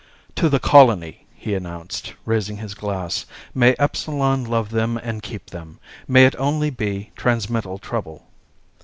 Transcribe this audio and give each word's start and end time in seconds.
"To 0.33 0.49
the 0.49 0.59
colony," 0.59 1.27
he 1.35 1.53
announced, 1.53 2.15
raising 2.25 2.57
his 2.57 2.73
glass. 2.73 3.27
"May 3.53 3.75
Epsilon 3.77 4.43
love 4.45 4.71
them 4.71 4.97
and 4.97 5.21
keep 5.21 5.51
them. 5.51 5.77
May 6.07 6.25
it 6.25 6.35
only 6.39 6.71
be 6.71 7.11
transmittal 7.15 7.77
trouble." 7.77 8.25